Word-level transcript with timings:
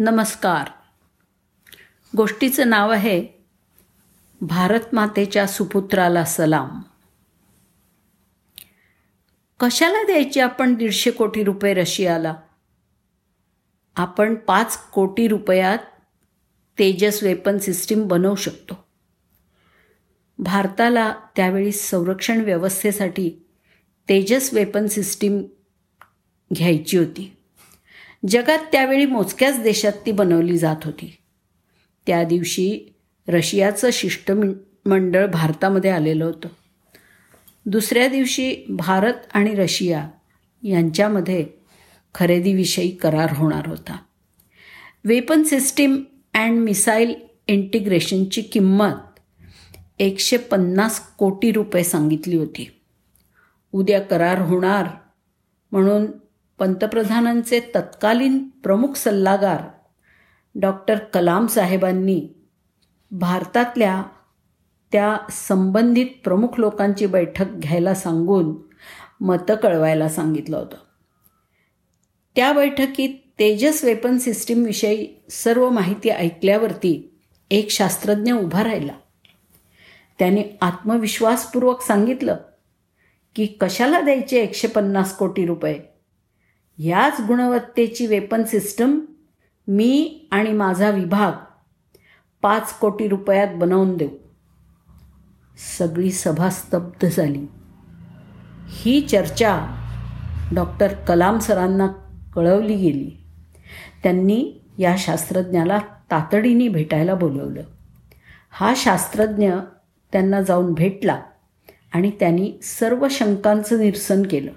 नमस्कार. 0.00 0.70
गोष्टीचं 2.16 2.68
नाव 2.68 2.90
आहे 2.90 3.26
भारत 4.40 4.80
मातेच्या 4.92 5.46
सुपुत्राला 5.46 6.24
सलाम. 6.24 6.82
कशाला 9.60 10.02
द्यायची 10.02 10.40
आपण 10.40 10.74
दीडशे 10.74 11.10
कोटी 11.10 11.44
रुपये 11.44 11.74
रशियाला? 11.74 12.34
आपण 13.96 14.34
पाच 14.34 14.90
कोटी 14.90 15.28
रुपयात 15.28 15.78
तेजस 16.78 17.22
वेपन 17.22 17.58
सिस्टीम 17.58 18.06
बनवू 18.06 18.34
शकतो. 18.34 18.84
भारताला 20.38 21.14
त्यावेळी 21.36 21.72
संरक्षण 21.72 22.40
व्यवस्थेसाठी 22.40 23.46
तेजस 24.08 24.54
वेपन 24.54 24.86
सिस्टीम 24.86 25.42
घ्यायची 26.54 26.98
होती. 26.98 27.37
जगात 28.26 28.58
त्यावेळी 28.72 29.06
मोजक्याच 29.06 29.62
देशात 29.62 29.92
ती 30.06 30.12
बनवली 30.12 30.58
जात 30.58 30.76
होती. 30.84 31.16
त्या 32.06 32.24
दिवशी 32.24 32.94
रशियाचं 33.28 33.88
शिष्टमंडळ 33.92 35.26
भारतामध्ये 35.26 35.90
आलेलं 35.90 36.24
होतं. 36.24 36.48
दुसऱ्या 37.66 38.08
दिवशी 38.08 38.56
भारत 38.68 39.14
आणि 39.34 39.54
रशिया 39.54 40.08
यांच्यामध्ये 40.62 41.46
खरेदीविषयी 42.14 42.90
करार 42.90 43.34
होणार 43.36 43.66
होता. 43.66 43.98
वेपन 45.04 45.42
सिस्टीम 45.42 46.04
अँड 46.34 46.58
मिसाईल 46.58 47.14
इंटिग्रेशनची 47.46 48.42
किंमत 48.42 48.94
एकशे 49.98 50.36
पन्नास 50.36 51.00
कोटी 51.00 51.52
रुपये 51.52 51.84
सांगितली 51.84 52.36
होती. 52.36 52.70
उद्या 53.72 54.00
करार 54.00 54.38
होणार 54.38 54.86
म्हणून 55.72 56.06
पंतप्रधानांचे 56.58 57.60
तत्कालीन 57.60 58.48
प्रमुख 58.48 58.94
सल्लागार 58.94 59.60
डॉक्टर 60.54 60.98
कलाम 60.98 61.46
साहेबांनी 61.46 62.28
भारतातल्या 63.10 64.02
त्या 64.92 65.16
संबंधित 65.30 66.06
प्रमुख 66.24 66.48
लोकांची 66.58 67.06
बैठक 67.06 67.46
घ्यायला 67.48 67.94
सांगून 67.94 68.56
मतं 69.20 69.54
कळवायला 69.54 70.08
सांगितलं 70.08 70.56
होतं. 70.56 70.76
त्या 72.36 72.52
बैठकीत 72.52 73.14
तेजस 73.38 73.84
वेपन 73.84 74.18
सिस्टीमविषयी 74.18 75.22
सर्व 75.30 75.70
माहिती 75.70 76.08
ऐकल्यावरती 76.08 77.18
एक 77.50 77.70
शास्त्रज्ञ 77.70 78.32
उभा 78.32 78.64
राहिला. 78.64 78.92
त्याने 80.18 80.58
आत्मविश्वासपूर्वक 80.60 81.80
सांगितलं 81.80 82.36
की 83.34 83.46
कशाला 83.46 84.00
द्यायचे 84.00 84.40
एकशे 84.42 84.68
पन्नास 84.68 85.16
कोटी 85.16 85.46
रुपये? 85.46 85.87
ह्याच 86.78 87.20
गुणवत्तेची 87.20 88.06
वेपन 88.06 88.44
सिस्टम 88.44 89.00
मी 89.68 90.26
आणि 90.30 90.52
माझा 90.52 90.90
विभाग 90.90 91.32
पाच 92.42 92.78
कोटी 92.78 93.08
रुपयात 93.08 93.48
बनवून 93.54 93.96
देऊ. 93.96 94.08
सगळी 95.78 96.10
सभा 96.10 96.50
स्तब्ध 96.50 97.06
झाली. 97.06 97.46
ही 98.68 99.00
चर्चा 99.00 99.74
डॉक्टर 100.54 100.94
कलाम 100.94 101.38
सरांना 101.38 101.86
कळवली 102.34 102.76
गेली. 102.76 103.10
त्यांनी 104.02 104.60
या 104.78 104.94
शास्त्रज्ञाला 104.98 105.78
तातडीने 106.10 106.68
भेटायला 106.68 107.14
बोलवलं. 107.14 107.62
हा 108.50 108.72
शास्त्रज्ञ 108.76 109.52
त्यांना 110.12 110.42
जाऊन 110.42 110.74
भेटला 110.74 111.20
आणि 111.92 112.10
त्यांनी 112.10 112.52
सर्व 112.62 113.06
शंकांचं 113.10 113.78
निरसन 113.78 114.22
केलं. 114.22 114.52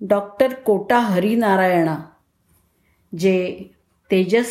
डॉक्टर 0.00 0.54
कोटा 0.54 0.98
हरिनारायणा 0.98 1.98
जे 3.18 3.64
तेजस 4.10 4.50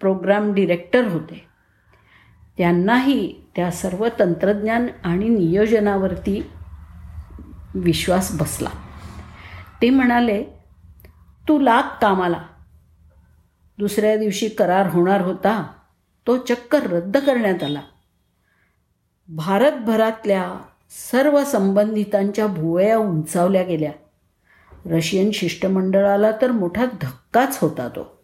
प्रोग्राम 0.00 0.52
डिरेक्टर 0.52 1.08
होते. 1.08 1.44
त्यांनाही 2.58 3.40
त्या 3.56 3.70
सर्व 3.70 4.08
तंत्रज्ञान 4.18 4.86
आणि 5.04 5.28
नियोजनावरती 5.28 6.50
विश्वास 7.74 8.40
बसला. 8.40 8.68
ते 9.82 9.90
म्हणाले 9.90 10.44
तू 11.48 11.58
लाग 11.58 11.82
कामाला. 11.82 12.42
दुसऱ्या 13.78 14.16
दिवशी 14.16 14.48
करार 14.48 14.86
होणार 14.90 15.20
होता. 15.20 15.72
तो 16.26 16.36
चक्क 16.36 16.74
रद्द 16.74 17.16
करण्यात 17.16 17.62
आला. 17.62 17.82
भारतभरातल्या 19.28 20.54
सर्व 21.10 21.44
संबंधितांच्या 21.44 22.46
भुवया 22.46 22.98
उंचावल्या 22.98 23.62
गेल्या. 23.62 23.92
रशियन 24.86 25.30
शिष्टमंडळाला 25.30 26.32
तर 26.42 26.50
मोठा 26.50 26.84
धक्काच 26.84 27.58
होता 27.60 27.88
तो. 27.88 28.18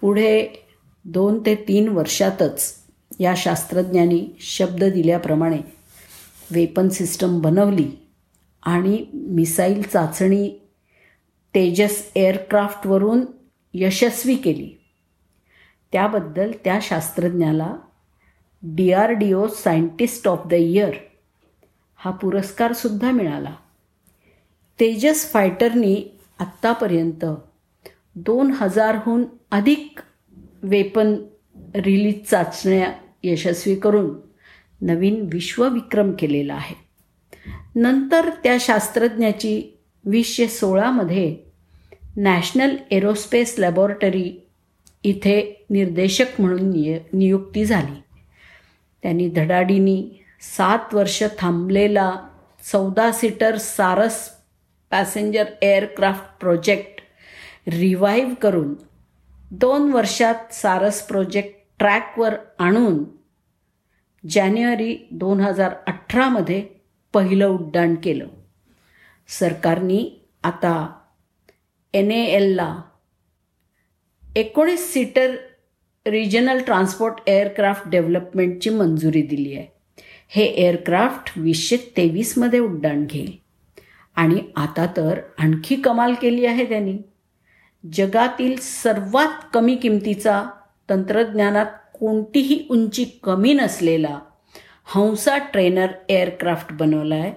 पुढे 0.00 0.48
दोन 1.04 1.40
ते 1.46 1.54
तीन 1.54 1.88
वर्षातच 1.88 2.74
या 3.20 3.34
शास्त्रज्ञांनी 3.36 4.28
शब्द 4.40 4.84
दिल्याप्रमाणे 4.84 5.58
वेपन 6.50 6.88
सिस्टम 6.88 7.40
बनवली 7.40 7.90
आणि 8.62 9.06
मिसाईल 9.14 9.82
चाचणी 9.82 10.50
तेजस 11.54 12.10
एअरक्राफ्टवरून 12.14 13.20
यशस्वी 13.74 14.34
केली. 14.34 14.70
त्याबद्दल 15.92 16.52
त्या 16.64 16.78
शास्त्रज्ञाला 16.82 17.76
D 18.62 18.92
R 18.92 19.10
D 19.10 19.32
O 19.32 19.46
scientist 19.46 20.28
of 20.28 20.46
the 20.46 20.52
year 20.52 20.94
हा 21.96 22.10
पुरस्कारसुद्धा 22.10 23.10
मिळाला. 23.10 23.54
तेजस 24.80 25.32
फायटरनी 25.32 26.04
आत्तापर्यंत 26.38 27.24
दोन 28.16 28.50
हजारहून 28.50 29.24
अधिक 29.50 30.00
वेपन 30.62 31.14
रिलीज 31.74 32.24
चाचण्या 32.30 32.92
यशस्वी 33.22 33.74
करून 33.74 34.10
नवीन 34.80 35.28
विश्वविक्रम 35.32 36.12
केलेला 36.12 36.54
आहे. 36.54 36.74
नंतर 37.74 38.30
त्या 38.42 38.56
शास्त्रज्ञाची 38.60 39.78
वीसशे 40.04 40.46
सोळामध्ये 40.48 41.36
नॅशनल 42.16 42.76
एरोस्पेस 42.90 43.54
लॅबॉरेटरी 43.58 44.46
इथे 45.04 45.66
निर्देशक 45.70 46.40
म्हणून 46.40 46.70
निय 46.70 46.98
नियुक्ती 47.12 47.64
झाली. 47.64 48.02
त्यांनी 49.02 49.28
धडाडीनी 49.28 50.10
सात 50.56 50.94
वर्ष 50.94 51.22
थांबलेला 51.38 52.12
चौदा 52.72 53.12
सीटर 53.12 53.56
सारस 53.56 54.30
पॅसेंजर 54.92 55.44
एअरक्राफ्ट 55.62 56.40
प्रोजेक्ट 56.40 57.00
रिवाईव्ह 57.68 58.34
करून 58.34 58.74
दोन 59.50 59.92
वर्षात 59.92 60.52
सारस 60.54 61.02
प्रोजेक्ट 61.02 61.50
ट्रॅकवर 61.78 62.34
आणून 62.58 63.04
जानेवारी 64.30 64.96
दोन 65.10 65.40
हजार 65.40 65.74
अठरामध्ये 65.86 66.62
पहिलं 67.12 67.46
उड्डाण 67.46 67.94
केलं. 67.94 68.26
सरकारनी 69.28 70.28
आता 70.42 70.74
एन 71.94 72.10
ए 72.10 72.24
एलला 72.24 72.82
एकोणीस 74.36 74.92
सीटर 74.92 75.34
रिजनल 76.06 76.62
ट्रान्सपोर्ट 76.62 77.14
एअरक्राफ्ट 77.26 77.88
डेव्हलपमेंटची 77.88 78.70
मंजुरी 78.70 79.22
दिली 79.22 79.56
आहे. 79.56 79.66
हे 80.28 80.44
एअरक्राफ्ट 80.44 81.32
वीसशे 81.36 81.76
तेवीसमध्ये 81.96 82.58
उड्डाण 82.58 83.06
घेईल. 83.06 83.41
आणि 84.14 84.42
आता 84.56 84.86
तर 84.96 85.18
आणखी 85.38 85.76
कमाल 85.76 86.14
केली 86.14 86.46
आहे 86.46 86.64
त्यांनी. 86.64 86.98
जगातील 87.92 88.56
सर्वात 88.60 89.44
कमी 89.54 89.76
किमतीचा 89.76 90.44
तंत्रज्ञानात 90.90 91.66
कोणतीही 92.00 92.66
उंची 92.70 93.04
कमी 93.04 93.52
नसलेला 93.52 94.20
हंसा 94.84 95.38
ट्रेनर 95.38 95.86
एअरक्राफ्ट 96.08 96.72
बनवला 96.72 97.14
आहे 97.14 97.32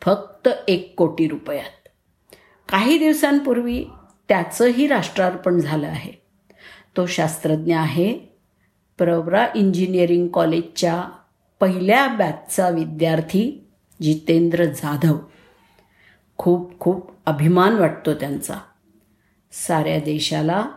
फक्त 0.00 0.48
एक 0.68 0.94
कोटी 0.96 1.28
रुपयात. 1.28 1.88
काही 2.68 2.98
दिवसांपूर्वी 2.98 3.84
त्याचंही 4.28 4.86
राष्ट्रार्पण 4.86 5.58
झालं 5.58 5.86
आहे. 5.86 6.12
तो 6.96 7.06
शास्त्रज्ञ 7.06 7.76
आहे. 7.76 8.18
प्रवरा 8.98 9.46
इंजिनिअरिंग 9.54 10.28
कॉलेजच्या 10.28 11.04
पहिल्या 11.60 12.06
बॅचचा 12.08 12.68
विद्यार्थी 12.68 13.66
जितेंद्र 14.02 14.64
जाधव. 14.64 15.16
खूप 16.36 16.80
खूप 16.80 17.10
अभिमान 17.26 17.74
वाटतो 17.76 18.14
त्यांचा. 18.14 18.60
साऱ्या 19.52 20.00
देशाला 20.00 20.70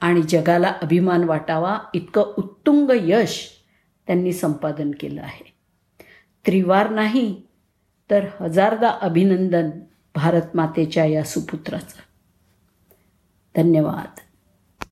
आणि 0.00 0.22
जगाला 0.22 0.74
अभिमान 0.82 1.24
वाटावा 1.24 1.78
इतकं 1.94 2.22
उत्तुंग 2.38 2.90
यश 3.04 3.50
त्यांनी 4.06 4.32
संपादन 4.32 4.90
केलं 5.00 5.22
आहे. 5.22 5.52
त्रिवार 6.46 6.90
नाही 6.90 7.42
तर 8.10 8.26
हजारदा 8.40 8.88
अभिनंदन 8.88 9.70
भारत 10.14 10.42
मातेच्या 10.54 11.04
या 11.04 11.24
सुपुत्राचं. 11.24 12.02
धन्यवाद. 13.56 14.20